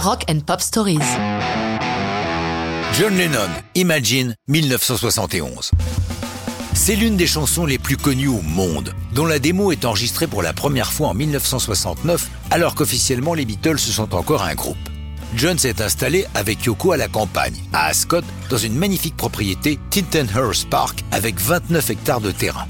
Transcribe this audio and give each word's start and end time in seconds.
Rock 0.00 0.24
and 0.30 0.40
Pop 0.46 0.60
Stories. 0.60 1.00
John 2.94 3.16
Lennon, 3.16 3.50
Imagine, 3.74 4.36
1971. 4.46 5.72
C'est 6.72 6.94
l'une 6.94 7.16
des 7.16 7.26
chansons 7.26 7.66
les 7.66 7.78
plus 7.78 7.96
connues 7.96 8.28
au 8.28 8.40
monde, 8.40 8.94
dont 9.12 9.26
la 9.26 9.40
démo 9.40 9.72
est 9.72 9.84
enregistrée 9.84 10.28
pour 10.28 10.42
la 10.42 10.52
première 10.52 10.92
fois 10.92 11.08
en 11.08 11.14
1969, 11.14 12.28
alors 12.52 12.76
qu'officiellement 12.76 13.34
les 13.34 13.44
Beatles 13.44 13.80
sont 13.80 14.14
encore 14.14 14.44
un 14.44 14.54
groupe. 14.54 14.76
John 15.34 15.58
s'est 15.58 15.82
installé 15.82 16.26
avec 16.34 16.64
Yoko 16.64 16.92
à 16.92 16.96
la 16.96 17.08
campagne, 17.08 17.56
à 17.72 17.86
Ascot, 17.86 18.22
dans 18.50 18.56
une 18.56 18.76
magnifique 18.76 19.16
propriété 19.16 19.80
Tintenhurst 19.90 20.70
Park 20.70 21.02
avec 21.10 21.40
29 21.40 21.90
hectares 21.90 22.20
de 22.20 22.30
terrain. 22.30 22.68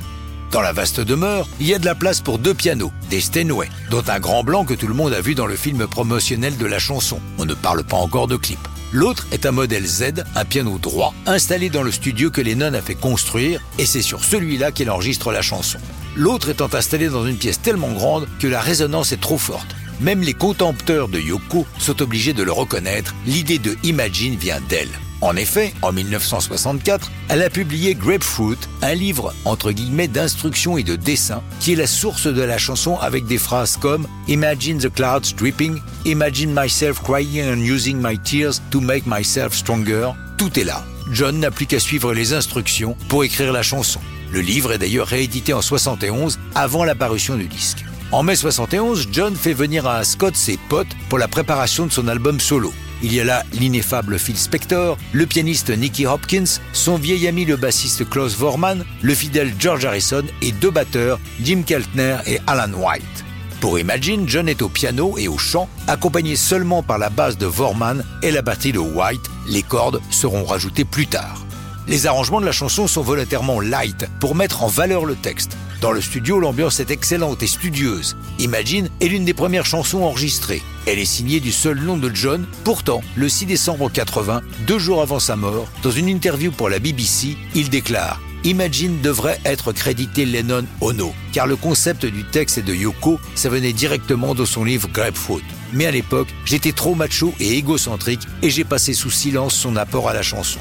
Dans 0.50 0.62
la 0.62 0.72
vaste 0.72 1.00
demeure, 1.00 1.46
il 1.60 1.66
y 1.66 1.74
a 1.74 1.78
de 1.78 1.84
la 1.84 1.94
place 1.94 2.22
pour 2.22 2.38
deux 2.38 2.54
pianos, 2.54 2.90
des 3.10 3.20
Steinway, 3.20 3.68
dont 3.90 4.02
un 4.08 4.18
grand 4.18 4.42
blanc 4.42 4.64
que 4.64 4.72
tout 4.72 4.86
le 4.86 4.94
monde 4.94 5.12
a 5.12 5.20
vu 5.20 5.34
dans 5.34 5.46
le 5.46 5.56
film 5.56 5.86
promotionnel 5.86 6.56
de 6.56 6.64
la 6.64 6.78
chanson. 6.78 7.20
On 7.36 7.44
ne 7.44 7.52
parle 7.52 7.84
pas 7.84 7.98
encore 7.98 8.28
de 8.28 8.36
clip. 8.36 8.58
L'autre 8.90 9.26
est 9.30 9.44
un 9.44 9.50
modèle 9.50 9.86
Z, 9.86 10.24
un 10.34 10.44
piano 10.46 10.78
droit, 10.78 11.12
installé 11.26 11.68
dans 11.68 11.82
le 11.82 11.92
studio 11.92 12.30
que 12.30 12.40
Lennon 12.40 12.72
a 12.72 12.80
fait 12.80 12.94
construire, 12.94 13.60
et 13.78 13.84
c'est 13.84 14.00
sur 14.00 14.24
celui-là 14.24 14.72
qu'il 14.72 14.90
enregistre 14.90 15.30
la 15.32 15.42
chanson. 15.42 15.78
L'autre 16.16 16.48
étant 16.48 16.72
installé 16.72 17.08
dans 17.08 17.26
une 17.26 17.36
pièce 17.36 17.60
tellement 17.60 17.92
grande 17.92 18.26
que 18.40 18.46
la 18.46 18.62
résonance 18.62 19.12
est 19.12 19.20
trop 19.20 19.36
forte. 19.36 19.76
Même 20.00 20.22
les 20.22 20.32
contempteurs 20.32 21.08
de 21.08 21.20
Yoko 21.20 21.66
sont 21.78 22.00
obligés 22.00 22.32
de 22.32 22.42
le 22.42 22.52
reconnaître, 22.52 23.14
l'idée 23.26 23.58
de 23.58 23.76
Imagine 23.82 24.36
vient 24.36 24.60
d'elle. 24.70 24.88
En 25.20 25.34
effet, 25.34 25.74
en 25.82 25.92
1964, 25.92 27.10
elle 27.28 27.42
a 27.42 27.50
publié 27.50 27.96
Grapefruit, 27.96 28.56
un 28.82 28.94
livre 28.94 29.34
entre 29.44 29.72
guillemets 29.72 30.06
d'instructions 30.06 30.78
et 30.78 30.84
de 30.84 30.94
dessins 30.94 31.42
qui 31.58 31.72
est 31.72 31.76
la 31.76 31.88
source 31.88 32.28
de 32.28 32.42
la 32.42 32.56
chanson 32.56 32.96
avec 32.98 33.26
des 33.26 33.38
phrases 33.38 33.76
comme 33.76 34.06
Imagine 34.28 34.78
the 34.78 34.92
clouds 34.92 35.34
dripping, 35.36 35.80
Imagine 36.04 36.54
myself 36.54 37.02
crying 37.02 37.50
and 37.50 37.64
using 37.64 38.00
my 38.00 38.16
tears 38.16 38.60
to 38.70 38.80
make 38.80 39.06
myself 39.06 39.54
stronger. 39.54 40.12
Tout 40.36 40.58
est 40.58 40.64
là. 40.64 40.84
John 41.12 41.40
n'a 41.40 41.50
plus 41.50 41.66
qu'à 41.66 41.80
suivre 41.80 42.14
les 42.14 42.32
instructions 42.32 42.96
pour 43.08 43.24
écrire 43.24 43.52
la 43.52 43.62
chanson. 43.62 44.00
Le 44.30 44.40
livre 44.40 44.72
est 44.72 44.78
d'ailleurs 44.78 45.08
réédité 45.08 45.52
en 45.52 45.62
71 45.62 46.38
avant 46.54 46.84
l'apparition 46.84 47.34
du 47.34 47.46
disque. 47.46 47.84
En 48.12 48.22
mai 48.22 48.36
71, 48.36 49.08
John 49.10 49.34
fait 49.34 49.52
venir 49.52 49.86
à 49.86 50.04
Scott 50.04 50.36
ses 50.36 50.58
potes 50.68 50.86
pour 51.08 51.18
la 51.18 51.28
préparation 51.28 51.86
de 51.86 51.92
son 51.92 52.06
album 52.08 52.38
solo. 52.38 52.72
Il 53.02 53.14
y 53.14 53.20
a 53.20 53.24
là 53.24 53.44
l'ineffable 53.52 54.18
Phil 54.18 54.36
Spector, 54.36 54.98
le 55.12 55.26
pianiste 55.26 55.70
Nicky 55.70 56.06
Hopkins, 56.06 56.60
son 56.72 56.96
vieil 56.96 57.28
ami 57.28 57.44
le 57.44 57.56
bassiste 57.56 58.08
Klaus 58.08 58.36
Vorman, 58.36 58.84
le 59.02 59.14
fidèle 59.14 59.52
George 59.58 59.84
Harrison 59.84 60.24
et 60.42 60.52
deux 60.52 60.70
batteurs, 60.70 61.20
Jim 61.42 61.62
Keltner 61.64 62.16
et 62.26 62.40
Alan 62.46 62.72
White. 62.72 63.24
Pour 63.60 63.78
Imagine, 63.78 64.28
John 64.28 64.48
est 64.48 64.62
au 64.62 64.68
piano 64.68 65.16
et 65.18 65.28
au 65.28 65.38
chant, 65.38 65.68
accompagné 65.88 66.36
seulement 66.36 66.82
par 66.82 66.98
la 66.98 67.10
basse 67.10 67.38
de 67.38 67.46
Vorman 67.46 68.04
et 68.22 68.30
la 68.30 68.42
batterie 68.42 68.72
de 68.72 68.78
White. 68.78 69.22
Les 69.48 69.62
cordes 69.62 70.00
seront 70.10 70.44
rajoutées 70.44 70.84
plus 70.84 71.06
tard. 71.06 71.44
Les 71.88 72.06
arrangements 72.06 72.42
de 72.42 72.44
la 72.44 72.52
chanson 72.52 72.86
sont 72.86 73.00
volontairement 73.00 73.60
light 73.62 74.04
pour 74.20 74.34
mettre 74.34 74.62
en 74.62 74.66
valeur 74.66 75.06
le 75.06 75.14
texte. 75.14 75.56
Dans 75.80 75.90
le 75.90 76.02
studio, 76.02 76.38
l'ambiance 76.38 76.80
est 76.80 76.90
excellente 76.90 77.42
et 77.42 77.46
studieuse. 77.46 78.14
Imagine 78.38 78.90
est 79.00 79.08
l'une 79.08 79.24
des 79.24 79.32
premières 79.32 79.64
chansons 79.64 80.02
enregistrées. 80.02 80.60
Elle 80.84 80.98
est 80.98 81.06
signée 81.06 81.40
du 81.40 81.50
seul 81.50 81.78
nom 81.78 81.96
de 81.96 82.14
John. 82.14 82.44
Pourtant, 82.62 83.00
le 83.16 83.30
6 83.30 83.46
décembre 83.46 83.90
80, 83.90 84.42
deux 84.66 84.78
jours 84.78 85.00
avant 85.00 85.18
sa 85.18 85.34
mort, 85.34 85.66
dans 85.82 85.90
une 85.90 86.08
interview 86.08 86.50
pour 86.50 86.68
la 86.68 86.78
BBC, 86.78 87.38
il 87.54 87.70
déclare 87.70 88.20
Imagine 88.44 89.00
devrait 89.00 89.40
être 89.46 89.72
crédité 89.72 90.26
Lennon 90.26 90.64
Ono, 90.82 91.14
car 91.32 91.46
le 91.46 91.56
concept 91.56 92.04
du 92.04 92.22
texte 92.22 92.58
et 92.58 92.62
de 92.62 92.74
Yoko, 92.74 93.18
ça 93.34 93.48
venait 93.48 93.72
directement 93.72 94.34
de 94.34 94.44
son 94.44 94.62
livre 94.62 94.88
Grapefruit. 94.92 95.42
Mais 95.72 95.86
à 95.86 95.90
l'époque, 95.90 96.28
j'étais 96.44 96.72
trop 96.72 96.94
macho 96.94 97.32
et 97.40 97.56
égocentrique 97.56 98.26
et 98.42 98.50
j'ai 98.50 98.64
passé 98.64 98.92
sous 98.92 99.10
silence 99.10 99.54
son 99.54 99.74
apport 99.76 100.10
à 100.10 100.12
la 100.12 100.22
chanson. 100.22 100.60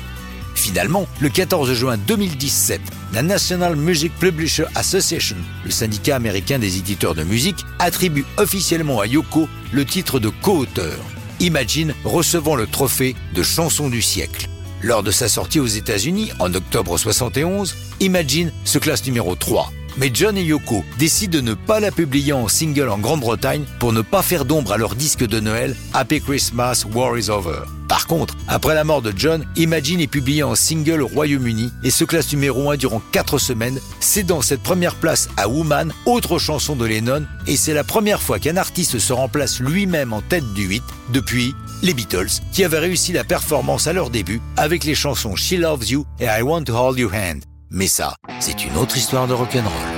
Finalement, 0.57 1.07
le 1.21 1.29
14 1.29 1.71
juin 1.73 1.97
2017, 1.97 2.81
la 3.13 3.21
National 3.21 3.75
Music 3.75 4.11
Publisher 4.19 4.65
Association, 4.73 5.37
le 5.63 5.69
syndicat 5.69 6.15
américain 6.15 6.57
des 6.57 6.77
éditeurs 6.77 7.13
de 7.13 7.23
musique, 7.23 7.63
attribue 7.77 8.25
officiellement 8.37 8.99
à 8.99 9.05
Yoko 9.05 9.47
le 9.71 9.85
titre 9.85 10.19
de 10.19 10.29
co-auteur. 10.29 10.97
Imagine 11.39 11.93
recevant 12.03 12.55
le 12.55 12.65
trophée 12.65 13.15
de 13.35 13.43
chanson 13.43 13.87
du 13.87 14.01
siècle. 14.01 14.49
Lors 14.81 15.03
de 15.03 15.11
sa 15.11 15.29
sortie 15.29 15.59
aux 15.59 15.67
États-Unis 15.67 16.31
en 16.39 16.51
octobre 16.53 16.97
71, 16.97 17.75
Imagine 17.99 18.51
se 18.65 18.79
classe 18.79 19.05
numéro 19.05 19.35
3. 19.35 19.71
Mais 19.97 20.09
John 20.11 20.37
et 20.37 20.43
Yoko 20.43 20.83
décident 20.97 21.37
de 21.37 21.41
ne 21.41 21.53
pas 21.53 21.79
la 21.79 21.91
publier 21.91 22.33
en 22.33 22.47
single 22.47 22.89
en 22.89 22.97
Grande-Bretagne 22.97 23.65
pour 23.79 23.93
ne 23.93 24.01
pas 24.01 24.23
faire 24.23 24.43
d'ombre 24.43 24.73
à 24.73 24.77
leur 24.77 24.95
disque 24.95 25.25
de 25.25 25.39
Noël 25.39 25.75
Happy 25.93 26.19
Christmas, 26.19 26.83
War 26.93 27.15
is 27.15 27.29
Over. 27.29 27.76
Par 27.97 28.05
contre, 28.05 28.35
après 28.47 28.75
la 28.75 28.83
mort 28.83 29.01
de 29.01 29.11
John, 29.15 29.43
Imagine 29.55 29.99
est 30.01 30.05
publié 30.05 30.43
en 30.43 30.53
single 30.53 31.01
au 31.01 31.07
Royaume-Uni 31.07 31.73
et 31.83 31.89
se 31.89 32.03
classe 32.03 32.31
numéro 32.31 32.69
1 32.69 32.77
durant 32.77 33.01
4 33.11 33.39
semaines, 33.39 33.79
cédant 33.99 34.43
cette 34.43 34.61
première 34.61 34.93
place 34.93 35.29
à 35.35 35.49
Woman, 35.49 35.91
autre 36.05 36.37
chanson 36.37 36.75
de 36.75 36.85
Lennon, 36.85 37.25
et 37.47 37.57
c'est 37.57 37.73
la 37.73 37.83
première 37.83 38.21
fois 38.21 38.37
qu'un 38.37 38.55
artiste 38.55 38.99
se 38.99 39.13
remplace 39.13 39.59
lui-même 39.59 40.13
en 40.13 40.21
tête 40.21 40.45
du 40.53 40.67
8 40.67 40.83
depuis 41.11 41.55
les 41.81 41.95
Beatles, 41.95 42.43
qui 42.51 42.63
avaient 42.63 42.77
réussi 42.77 43.13
la 43.13 43.23
performance 43.23 43.87
à 43.87 43.93
leur 43.93 44.11
début 44.11 44.41
avec 44.57 44.83
les 44.83 44.93
chansons 44.93 45.35
She 45.35 45.53
Loves 45.53 45.89
You 45.89 46.05
et 46.19 46.25
I 46.25 46.43
Want 46.43 46.65
to 46.65 46.75
Hold 46.75 46.99
Your 46.99 47.11
Hand. 47.11 47.45
Mais 47.71 47.87
ça, 47.87 48.13
c'est 48.39 48.63
une 48.63 48.77
autre 48.77 48.95
histoire 48.95 49.25
de 49.27 49.33
rock'n'roll. 49.33 49.96